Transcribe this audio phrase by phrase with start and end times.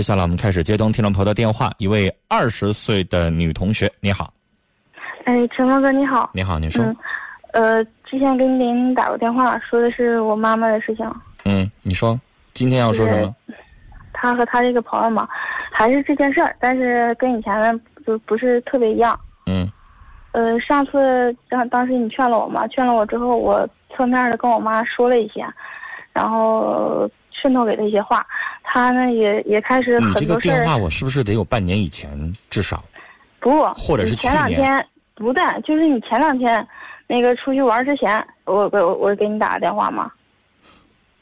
[0.00, 4.32] 接下来我们开始接通听众朋友的电话，一位二十岁的女同学，你好。
[5.24, 6.30] 哎，陈峰哥你好。
[6.32, 6.82] 你好，你说。
[6.82, 6.96] 嗯，
[7.52, 11.06] 呃，之前跟您打过电话，说的是我妈妈的事情。
[11.44, 12.18] 嗯，你说，
[12.54, 13.36] 今天要说什么？
[14.14, 15.28] 他和他这个朋友嘛，
[15.70, 19.20] 还是这件事儿，但是跟以前的就不是特别一样。
[19.44, 19.70] 嗯。
[20.32, 25.44] 呃，上次当当时你劝了我嘛，劝了我之后，我侧面的跟我妈说了一些，
[26.14, 28.26] 然后渗透给他一些话。
[28.72, 32.08] 他呢也也开始很多事你这个电话我是不是得有半年以前
[32.50, 32.84] 至少？
[33.40, 34.86] 不，或者是前两天
[35.16, 36.64] 不对，就是你前两天
[37.08, 40.08] 那个出去玩之前，我我我给你打个电话嘛。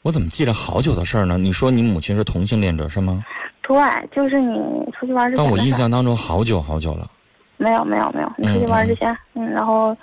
[0.03, 1.39] 我怎么记了好久的事儿呢？
[1.39, 3.25] 你说你母亲是同性恋者是吗？
[3.63, 3.75] 对，
[4.15, 4.57] 就是你
[4.91, 5.43] 出去玩之前。
[5.43, 7.09] 但我印象当中好久好久了。
[7.57, 9.97] 没有没有没有，你出去玩之前，嗯，然后，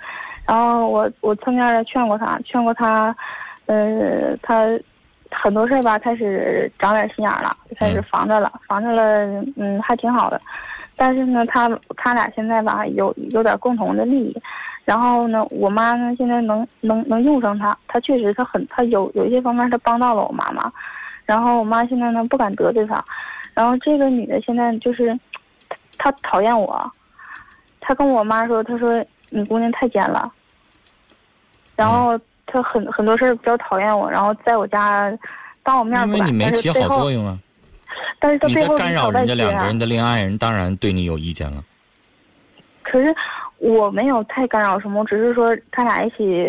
[0.45, 3.15] 然后我我侧面的劝过他，劝过他，
[3.67, 4.65] 呃，他。
[5.31, 10.41] 很多事儿吧，开始长点心眼了，就开始防着了，防着了，嗯，还挺好的。
[10.95, 14.41] 但是呢，他他俩现在吧，有有点共同的利益。
[14.85, 20.71] 然后呢，我妈呢，现在能能能用上他，他确实他很他有有一些方面他帮到了我妈妈。
[21.25, 23.03] 然后我妈现在呢不敢得罪他。
[23.53, 25.17] 然后这个女的现在就是，
[25.97, 26.89] 她讨厌我，
[27.81, 30.31] 她跟我妈说，她说你姑娘太奸了。
[31.75, 32.17] 然后。
[32.47, 35.15] 他很很多事儿比较讨厌我，然后在我家
[35.61, 37.37] 当我面因为你没起好作用啊。
[38.19, 41.63] 但是他背后干扰人家两个人的恋爱，人当然对你有意见了。
[42.83, 43.13] 可是
[43.57, 46.45] 我没有太干扰什么，我只是说他俩一起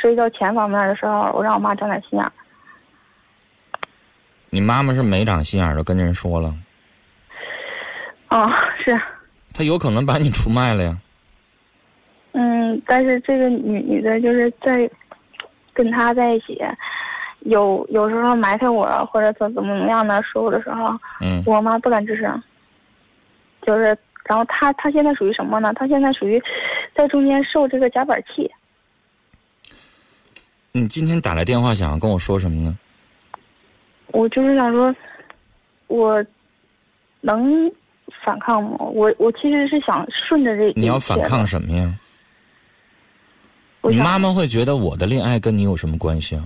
[0.00, 2.32] 涉及到钱方面的时候，我让我妈长点心眼。
[4.50, 6.54] 你妈妈是没长心眼，的跟人说了。
[8.28, 8.50] 哦，
[8.84, 8.98] 是。
[9.54, 10.98] 他有可能把你出卖了呀。
[12.32, 14.90] 嗯，但是这个女女的就是在。
[15.72, 16.60] 跟他在一起，
[17.40, 22.42] 有有时候埋汰我或者怎怎么怎么样的说我的时候，嗯，我妈不敢吱声。
[23.64, 25.72] 就是，然后他他现在属于什么呢？
[25.74, 26.42] 他现在属于
[26.94, 28.50] 在中间受这个夹板气。
[30.72, 32.76] 你今天打来电话，想要跟我说什么呢？
[34.08, 34.94] 我就是想说，
[35.86, 36.24] 我
[37.20, 37.70] 能
[38.24, 38.76] 反抗吗？
[38.78, 40.72] 我我其实是想顺着这。
[40.74, 41.94] 你要反抗什么呀？
[43.90, 46.44] 你妈妈会觉得我的恋爱跟你有什么关系啊？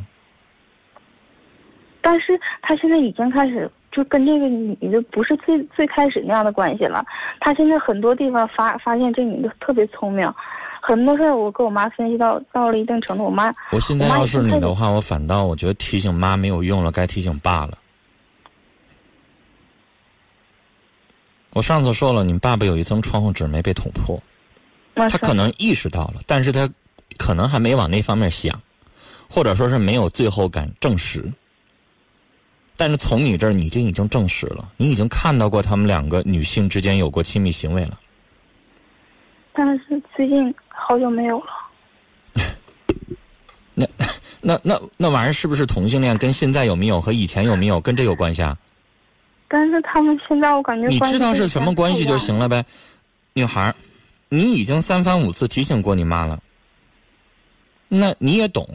[2.00, 7.04] 但是她现在已经开始就跟这个女的不是最最开始那样的关系了。
[7.40, 10.26] 她现在很多地方发发现这女的特别聪明，
[10.80, 17.76] 很多事儿我跟我妈分析到到了一定程度，我妈我现在要是你的话，我反倒我觉得提醒妈没有用了，该提醒爸了。
[21.50, 24.22] 我上次说了，你爸爸有一层窗户纸没被捅破，
[24.94, 26.66] 他可能意识到了，但是他。
[27.16, 28.60] 可能还没往那方面想，
[29.28, 31.24] 或者说是没有最后敢证实。
[32.76, 37.98] 但是从你这儿，你就已经证实了，你已经看到过他们两个女性之间有过亲密行为了。
[39.52, 41.46] 但是最近好久没有了。
[43.74, 43.86] 那
[44.40, 46.16] 那那那玩意儿是不是同性恋？
[46.18, 48.56] 跟现在有没有和以前有没有跟这有关系啊？
[49.48, 52.64] 但是他们现在我感觉你知道是什么关系就行了呗，
[53.32, 53.74] 女孩
[54.28, 56.38] 你已经三番五次提醒过你妈了。
[57.88, 58.66] 那你也懂，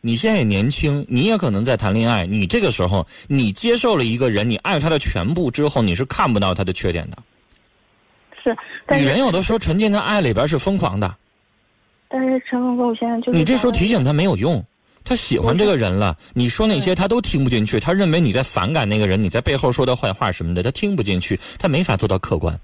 [0.00, 2.26] 你现在也年轻，你也可能在谈恋爱。
[2.26, 7.18] 你这个时候，你接受了一个人，你爱他的全部之后，你是看不到他的缺点的。
[8.42, 8.56] 是，
[8.96, 11.14] 女人有的时候沉浸在爱里边是疯狂的。
[12.08, 14.62] 但是陈峰哥，我现在就是你这时候提醒他没有用，
[15.04, 22.58] 他喜欢这个人了，你说那些他都听不进去，他认为你在反感那个人，你在背后说他坏话什么的，他听不进去，他没法做到客观。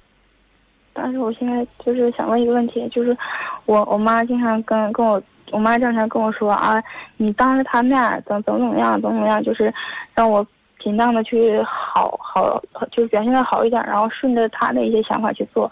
[0.93, 3.17] 但是我现在就是想问一个问题，就是
[3.65, 5.23] 我我妈经常跟跟我。
[5.53, 6.83] 我妈经常跟我说啊，
[7.17, 9.73] 你当着她面怎怎么怎么样，怎么怎么样，就是
[10.15, 10.47] 让我
[10.83, 15.71] 尽量的去好好，就是表现的好一点，然后顺着他的一些想法去做，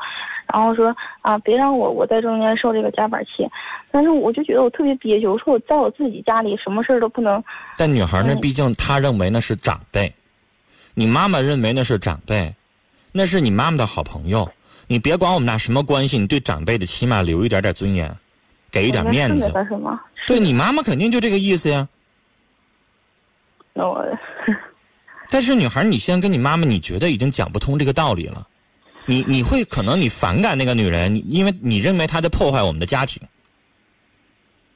[0.52, 3.48] 然后说啊，别让我我在中间受这个夹板气。
[3.90, 7.42] 但是我就觉得我特别憋屈，我说我在我自己家里什么事儿都不能。
[7.76, 10.12] 但女孩呢，毕竟她认为那是长辈，
[10.92, 12.54] 你妈妈认为那是长辈，
[13.12, 14.46] 那是你妈妈的好朋友，
[14.86, 18.14] 你别管我们俩什么关系，你对长辈的起码留一点点尊严。
[18.70, 19.52] 给一点面子，
[20.26, 21.88] 对你妈妈肯定就这个意思呀。
[23.72, 24.04] 那我，
[25.30, 28.46] 但是女孩，你先跟你妈妈，你觉得已经讲不通这个道理了。
[29.06, 33.22] 你你会可能你反感那个女人，因为你认为她在破坏我们的家庭。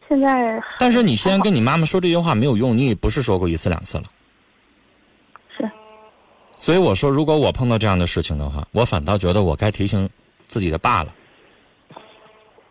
[0.08, 4.04] 现在，但是你先跟你妈妈说这句话没有用，你也不是说过一次两次了。
[5.56, 5.70] 是。
[6.56, 10.08] 所以我说，如果我碰到这样的事情的话，我反倒觉得我该提醒
[10.46, 11.14] 自己的爸了，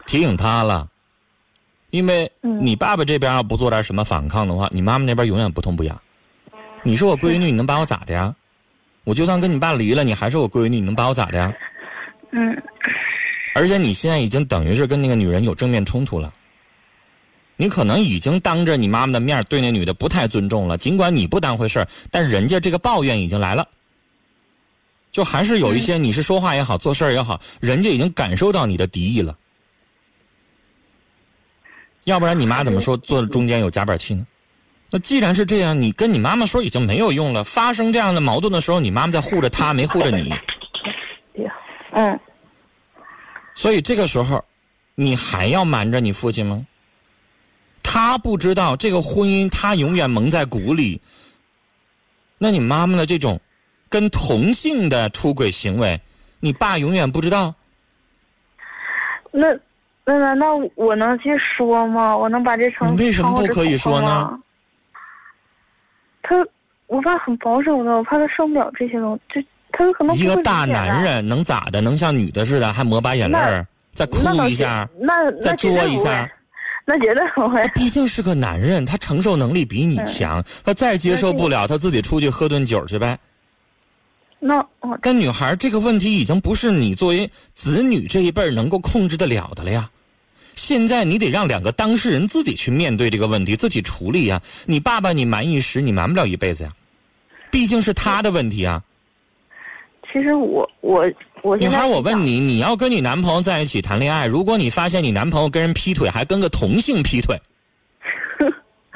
[0.07, 0.87] 提醒他了。
[1.91, 6.01] 因为你爸爸这边要不做点什么反抗的话，你妈妈那边永远不痛不痒。
[6.83, 8.33] 你是我闺女，你能把我咋的呀？
[9.03, 11.53] 我就算跟你爸离了，你还是我闺女，你能把我咋的呀？
[12.31, 12.61] 嗯。
[13.53, 16.33] 而且你现在已经等于是跟那个女人有正面冲突了。
[17.57, 23.67] 你可能已经当着你妈妈的面对那女的不太尊重了，尽管你不当回事儿，但人家这个抱怨已经来了。
[25.11, 29.37] 就还是有一些，你是说话也好，做事儿也好，人家已经感受到你的敌意了。
[32.05, 34.25] 要不然你妈怎么说坐中间有夹板气呢？
[34.89, 37.45] 那既然是这样，你跟你妈妈说已经没有用了。
[37.45, 40.33] 发生这样的矛盾的时候，你妈妈在护着她，没护着你。
[41.93, 42.19] 嗯。
[43.55, 44.43] 所以这个时候，
[44.95, 46.65] 你还要瞒着你父亲吗？
[47.83, 51.01] 他不知道这个婚姻，他永远蒙在鼓里。
[52.37, 53.39] 那你妈妈的这种
[53.87, 56.01] 跟同性的出轨行为，
[56.41, 57.55] 你爸永远不知道。
[59.31, 59.47] 那。
[60.03, 62.15] 那难道我能去说吗？
[62.17, 62.91] 我能把这成？
[62.93, 64.39] 你为什么不可以说呢？
[66.23, 66.35] 他，
[66.87, 69.41] 我爸很保守的，我怕他受不了这些东西。
[69.41, 71.81] 就他可能一个大男人能咋的？
[71.81, 74.17] 能像女的似的，还抹把眼泪儿，再哭
[74.47, 76.29] 一下，那再作一下？
[76.83, 77.65] 那绝对不会。
[77.75, 80.43] 毕竟是个男人，他承受能力比你强。
[80.63, 83.17] 他再接受不了，他自己出去喝顿酒去呗。
[84.43, 84.65] 那
[85.03, 89.87] 跟女孩这个问题已经不是你作为子女这一辈能够控制得了的了呀。
[90.55, 94.41] 现在你得让两个当事人自己去面对这个问题，自己处理呀。
[94.65, 96.73] 你爸爸你瞒一时，你瞒不了一辈子呀。
[97.51, 98.83] 毕竟是他的问题啊。
[100.11, 101.05] 其实我我
[101.43, 107.39] 我女孩，我问你，你要跟你男朋友在一起谈恋爱，如果你发现你男朋友跟人劈腿，还跟个同性劈腿。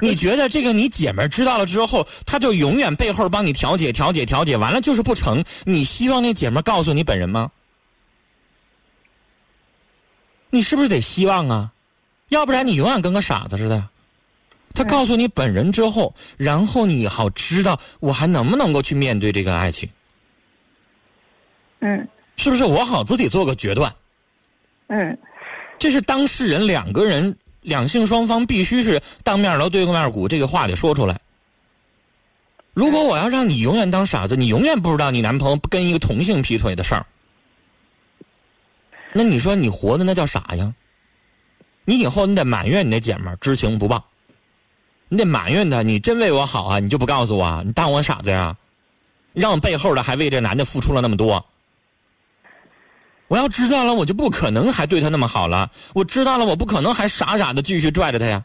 [0.01, 5.43] 你觉得这个你姐们知道了之后，她就永远背后帮你调解、调解、调解，完了就是不成？
[5.63, 7.51] 你希望那姐们告诉你本人吗？
[10.49, 11.71] 你是不是得希望啊？
[12.29, 13.87] 要不然你永远跟个傻子似的。
[14.73, 19.89] 他告诉你本人之后，然后你好知道我还能不能够去面对这个爱情？
[21.79, 22.07] 嗯。
[22.35, 23.95] 是不是我好自己做个决断？
[24.87, 25.17] 嗯。
[25.79, 27.37] 这是当事人两个人。
[27.65, 31.19] 两性双方必须是当面锣对面鼓，这个话得说出来。
[32.73, 37.05] 如果我要让你永远当傻子，你永远不知道你男朋友跟一个同性劈腿的事儿，
[39.13, 40.73] 那你说你活的那叫啥呀？
[41.85, 44.03] 你以后你得埋怨你那姐们儿知情不报，
[45.07, 48.55] 你得埋怨他，你真为我好啊，你就不告诉我啊，你当我傻子呀？
[49.33, 51.45] 让背后的还为这男的付出了那么多。
[53.27, 55.71] 我要知道了，我就不可能还对他那么好了。
[55.93, 58.43] 我知道了，我不可能还傻傻的继续拽着他呀。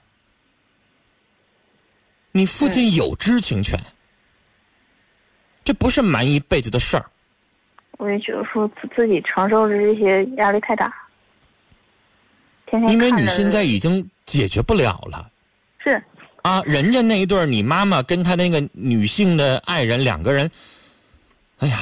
[2.32, 3.78] 你父亲有知情权，
[5.64, 7.04] 这不是瞒一辈子的事儿。
[7.98, 10.90] 我也觉得说自自己承受着这些压力太大，
[12.66, 15.30] 天天因为你现在已经解决不了了。
[15.78, 16.02] 是。
[16.40, 20.50] 啊，人家那一对儿你妈妈跟他那个女性的爱人两个人，
[21.58, 21.80] 哎呀。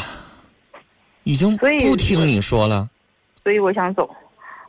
[1.29, 2.89] 已经不听你说了，
[3.45, 4.09] 所以我想走，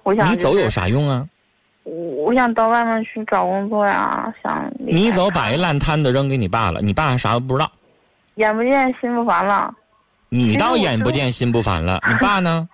[0.03, 1.25] 我想你走有啥用啊？
[1.83, 7.71] 我我想到外面去找工作呀，想你走把一烂摊子扔给你爸了，你爸还啥都不知道，
[8.35, 9.73] 眼不见心不烦了。
[10.27, 12.67] 你倒眼不见心不烦了，你爸呢？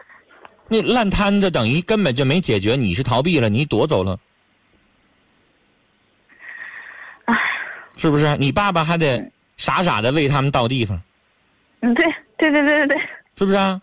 [0.66, 4.18] 那烂摊子等于根本就没解决，你是逃避了，你躲走了，
[7.26, 7.36] 唉，
[7.98, 8.34] 是不是？
[8.38, 10.98] 你爸爸还得傻傻的为他们倒地方。
[11.80, 12.06] 嗯，对
[12.38, 13.08] 对对对对对。
[13.38, 13.80] 是不是啊？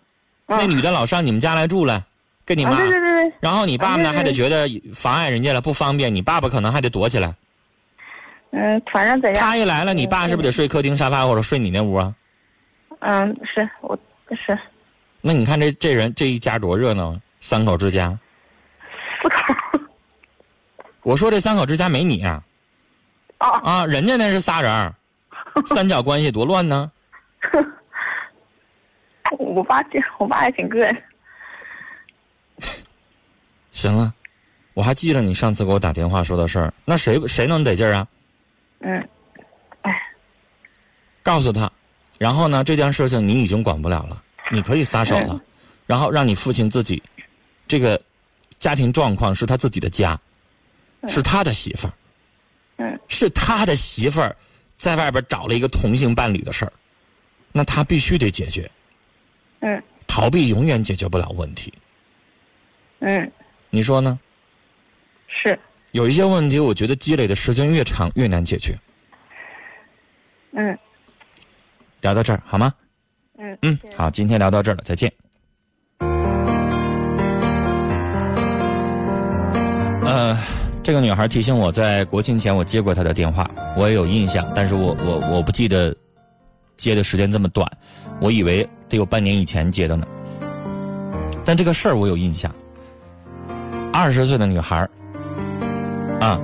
[0.48, 2.06] 那女的老上你们家来住了，
[2.46, 2.76] 跟你妈。
[2.78, 3.34] 对对对。
[3.40, 6.14] 然后你爸呢，还得觉得妨碍人家了，不方便。
[6.14, 7.34] 你爸爸可能还得躲起来。
[8.52, 9.42] 嗯，反正在家。
[9.42, 12.14] 他一来了，你爸是不是得睡客厅沙发，或者睡你那屋啊？
[13.00, 13.98] 嗯，是我
[14.30, 14.58] 是。
[15.22, 18.16] 那你看这这人这一家多热闹，三口之家。
[19.22, 19.80] 四口。
[21.02, 22.44] 我说这三口之家没你啊。
[23.38, 23.50] 啊。
[23.64, 24.94] 啊，人家那是仨人
[25.66, 26.92] 三角关系多乱呢。
[29.56, 31.04] 我爸这，我爸还挺个人。
[33.72, 34.14] 行了，
[34.74, 36.74] 我还记着你上次给我打电话说的事儿。
[36.84, 38.08] 那谁谁能得劲儿啊？
[38.80, 39.10] 嗯，
[39.82, 39.92] 哎，
[41.24, 41.72] 告诉他，
[42.18, 44.22] 然后呢，这件事情你已经管不了了，
[44.52, 45.42] 你可以撒手了，
[45.86, 47.02] 然后让你父亲自己，
[47.68, 48.02] 这个
[48.60, 50.20] 家庭状况是他自己的家，
[51.08, 51.94] 是他的媳妇儿，
[52.78, 54.36] 嗯，是他的媳妇儿
[54.78, 56.74] 在外边找了一个同性伴侣的事儿，
[57.52, 58.70] 那他必须得解决。
[59.66, 61.74] 嗯，逃避永远解决不了问题。
[63.00, 63.32] 嗯，
[63.72, 64.20] 你说呢？
[65.28, 65.58] 是。
[65.92, 68.78] 有一些问题，我觉得积累的时间越长越难解决。
[70.52, 70.78] 嗯。
[72.02, 72.72] 聊到这儿好吗？
[73.40, 73.58] 嗯。
[73.64, 75.12] 嗯，好，今天聊到这儿了，再见。
[80.06, 80.38] 呃，
[80.84, 85.96] 这个女孩提醒我在国庆前我接过她的电话，我也有印象，但是我我我不记得
[86.78, 87.68] 接的时间这么短，
[88.22, 90.06] 我以为得有半年以前接的呢。
[91.44, 92.54] 但这个事儿我有印象。
[93.94, 94.88] 二十岁的女孩
[96.20, 96.40] 啊，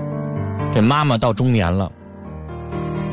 [0.74, 1.92] 这妈妈到中年了。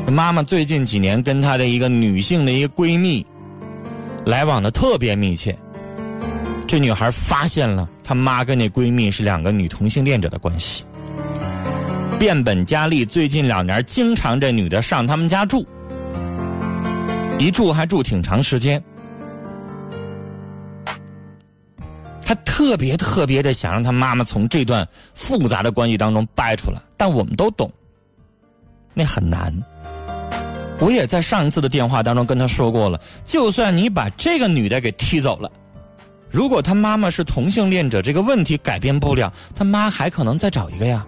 [0.07, 3.25] 妈妈最近几年跟她的一个女性的一个闺蜜
[4.25, 5.55] 来往的特别密切。
[6.67, 10.85] 这女孩发现了她妈跟那闺蜜是两个女同性恋者的关系，
[12.17, 13.05] 变本加厉。
[13.05, 15.65] 最近两年，经常这女的上他们家住，
[17.37, 18.81] 一住还住挺长时间。
[22.59, 24.85] 特别特别的想让他妈妈从这段
[25.15, 27.71] 复杂的关系当中掰出来，但我们都懂，
[28.93, 29.57] 那很难。
[30.77, 35.49] 我也在上一次的电话当中跟他说过了，就算你把这个女的给踢走了。
[36.29, 41.07] 如果他妈妈是同性恋者，这个问题改变不了，他妈还可能再找一个呀，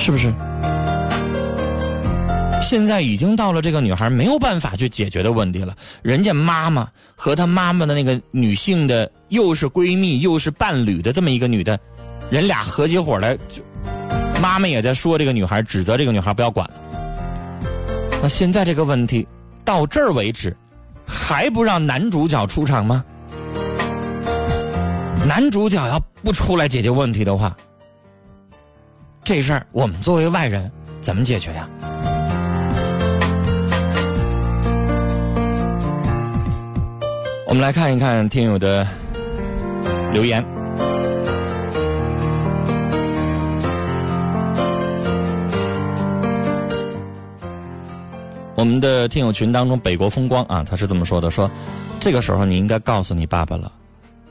[0.00, 0.34] 是不是？
[2.66, 5.72] 现在已经到了这个女孩没有办法去解决的问题了。
[6.02, 11.78] 人家妈妈和她妈妈的那个女性的，又是闺蜜又是伴侣的这么一个女的，
[12.28, 13.62] 人俩合起伙来，就
[14.42, 16.74] 妈妈也在说这个女孩，指责这个女孩不要管了。
[18.20, 19.24] 那现在这个问题
[19.64, 20.54] 到这儿为止。
[21.08, 23.04] 还不让男主角出场吗？
[25.24, 27.56] 男主角要不出来解决问题的话，
[29.22, 30.68] 这事儿我们作为外人
[31.00, 31.68] 怎么解决呀？
[37.48, 38.84] 我们来看一看听友的
[40.12, 40.44] 留言。
[48.56, 51.48] 我们的听友群当中，北国风光啊，他是这么说的：说
[52.00, 53.70] 这个时候你应该告诉你爸爸了，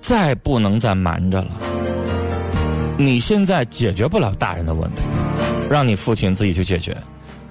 [0.02, 1.52] 再不能再瞒着了。
[2.98, 5.04] 你现在解决不了大人的问题，
[5.70, 6.96] 让你父亲自己去解决。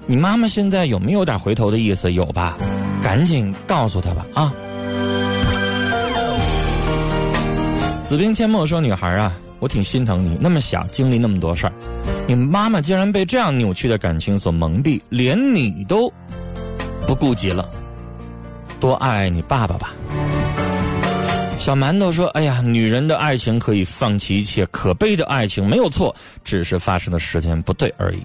[0.05, 2.13] 你妈妈现在有没有点回头的意思？
[2.13, 2.55] 有吧？
[3.01, 4.53] 赶紧告诉他吧啊！
[8.05, 11.73] 子冰阡陌说：“女孩啊，我挺心疼你，那么小经历那么多事儿，
[12.27, 16.11] 你妈妈竟然被这样扭曲的感情所蒙蔽，连你都……”
[17.07, 17.67] 不顾及了，
[18.79, 19.93] 多爱你爸爸吧。
[21.57, 28.21] 小馒头说：“哎呀，女人的爱情可以放弃一切，可悲的爱情没有错，只是发生的时间不对而已。”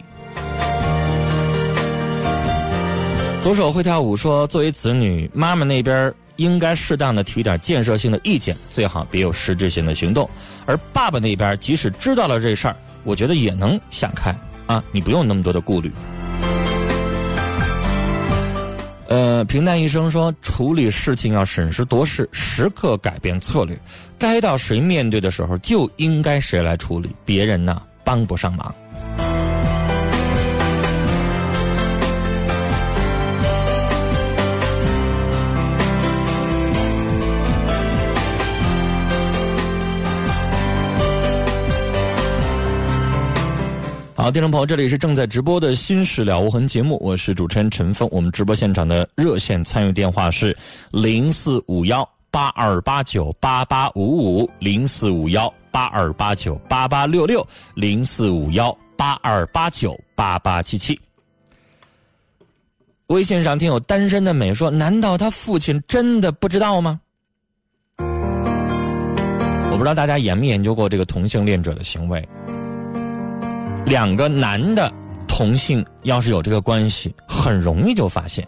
[3.40, 10.28] 左手会跳舞说：“作为子女，妈妈那边应该适当的提点建设性的意见，最好别有实质性的行动。
[10.64, 14.34] 而爸爸那边，即使知道了这事儿，我觉得也能想开
[14.66, 15.92] 啊，你不用那么多的顾虑。”
[19.08, 23.78] 呃，平淡一生说，处理事情要审时度势，时刻改变策略，
[24.18, 28.74] 该到谁面对的时候，就应该谁来处理，别人呢帮不上忙。
[44.20, 48.06] 好，听众朋友，这里是正在直播的《新事了无痕》节目，我是主持人陈峰。
[48.12, 50.54] 我们直播现场的热线参与电话是
[50.90, 57.42] 零四五幺八二八九八八五五零四五幺八二八九八八六六
[57.74, 61.00] 零四五幺八二八九八八七七。
[63.06, 67.00] 微信上听有单身的美说：“难道他父亲真的不知道吗？”
[69.72, 72.22] 我不知道大家研没研究过这个同性恋者的行为。
[73.86, 74.92] 两个男的
[75.26, 78.46] 同性要是有这个关系，很容易就发现。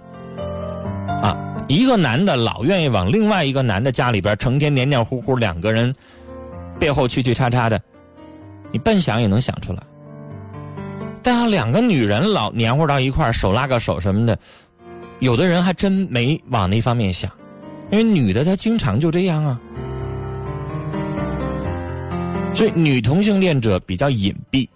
[1.06, 1.36] 啊，
[1.68, 5.92] 一个男的老愿意往另外一个男的家里边，成天黏黏糊糊，两个人
[6.78, 7.80] 背后去去叉叉的，
[8.70, 9.82] 你笨想也能想出来。
[11.22, 14.36] 但要两个女人老黏糊到一块手拉个手什么的，
[15.20, 17.30] 有的人还真没往那方面想，
[17.90, 19.60] 因为女的她经常就这样啊。
[22.54, 24.68] 所以女同性恋者比较隐蔽。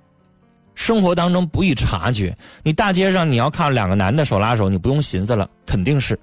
[0.76, 6.16] 生活当中不易察觉，你大街上你要看两个男的手拉手，你不用寻思了，肯定是。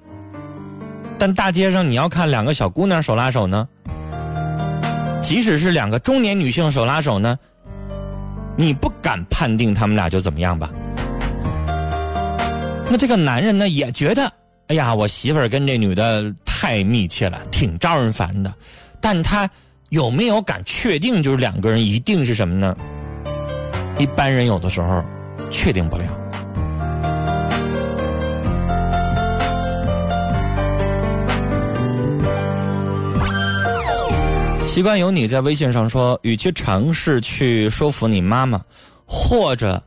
[1.20, 3.68] 但大街上你要看两个小姑娘手拉手呢，
[5.22, 7.38] 即使是两个中年女性手拉手呢，
[8.56, 10.70] 你不敢判定他们俩就怎么样吧？
[12.90, 14.32] 那这个男人呢也觉得，
[14.68, 18.54] 哎呀，我媳妇儿跟这女的太密切了，挺招人烦的，
[19.02, 19.50] 但他
[19.90, 22.76] 有没有敢确定就是两个人一定是什么呢？
[24.00, 25.04] 一般人有的时候
[25.50, 26.04] 确定不了。
[34.66, 38.60] 习惯有你在微信上说，与其尝试去说服你妈妈，
[39.06, 39.82] 或者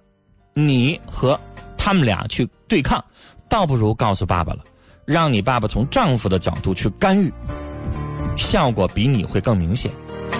[0.54, 1.38] 你和
[1.76, 3.04] 他们俩去对抗，
[3.48, 4.60] 倒不如告诉爸爸了，
[5.04, 7.32] 让你爸爸从丈夫的角度去干预，
[8.36, 9.90] 效果比你会更明显。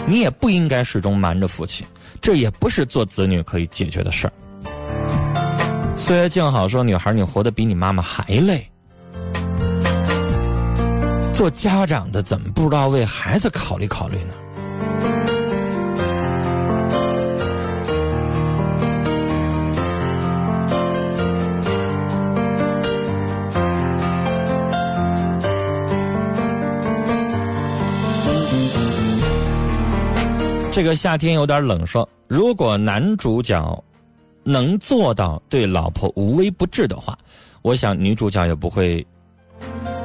[0.07, 1.85] 你也不应该始终瞒着父亲，
[2.27, 4.33] 这也不是做子女可以解决的事儿。
[5.95, 8.69] 岁月静好说：“女孩，你活得比你妈妈还累。
[11.33, 14.35] 做家长的怎么不知道为孩子考虑考虑呢？”
[30.73, 33.85] 这个夏天有点冷，说如果男主角
[34.43, 37.17] 能做到对老婆无微不至的话，
[37.63, 39.05] 我想女主角也不会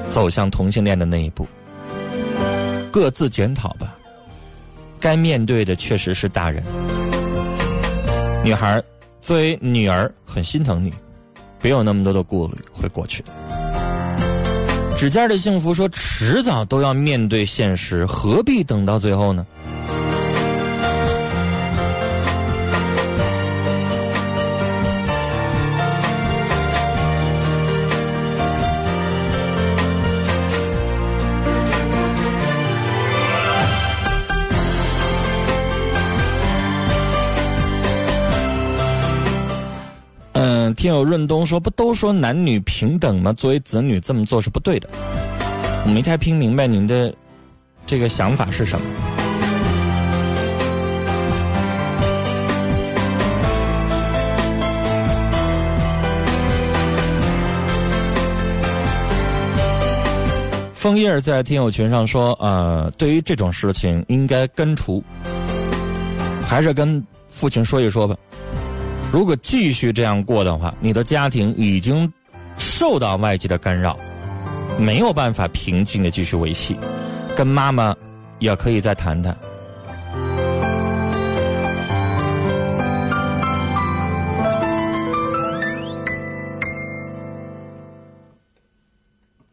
[0.07, 1.47] 走向同性恋的那一步。
[2.91, 3.95] 各自检讨吧，
[4.99, 6.63] 该面对的确实是大人。
[8.43, 8.81] 女孩
[9.19, 10.93] 作为女儿很心疼你，
[11.59, 13.31] 别有那么多的顾虑，会过去的。
[14.97, 19.45] 指尖的幸福说，迟早都要面对现实，何必等到最后呢？
[40.81, 43.31] 听友润东说：“不都说男女平等吗？
[43.33, 44.89] 作为子女这么做是不对的。”
[45.85, 47.13] 我没太听明白您的
[47.85, 48.87] 这个想法是什么。
[60.73, 65.03] 枫叶在听友群上说：“呃，对于这种事情应该根除，
[66.43, 68.15] 还是跟父亲说一说吧。”
[69.11, 72.09] 如果继续这样过的话，你的家庭已经
[72.57, 73.99] 受到外界的干扰，
[74.79, 76.77] 没有办法平静的继续维系。
[77.35, 77.93] 跟妈妈
[78.39, 79.37] 也可以再谈谈。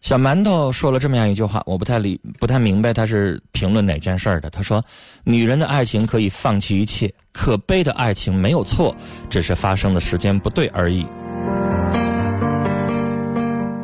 [0.09, 4.49] 小馒头说了这么样一句话，我不太理，不太明白他是评论哪件事儿的。
[4.49, 4.83] 他说
[5.23, 8.97] ：“女人的爱情可以放弃一切。”可悲的爱情没有错，
[9.29, 11.07] 只是发生的时间不对而已。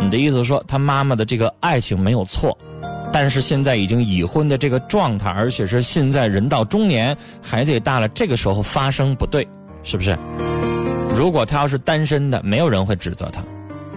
[0.01, 2.57] 你的意思说，他妈妈的这个爱情没有错，
[3.13, 9.47] 但是现在已经已婚的这个状态，而且是现在人到中年，孩子也大了，这个时候发生不对，
[9.83, 10.19] 是不是？
[11.15, 13.45] 如果他要是单身的，没有人会指责他，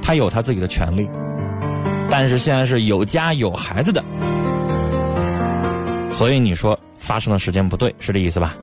[0.02, 1.10] 他有他自己的权利。
[2.10, 4.04] 但是现在是有家有孩子的，
[6.12, 8.56] 所以你说发生的时间不对，是这意思吧？